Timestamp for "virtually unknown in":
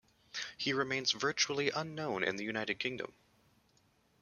1.11-2.35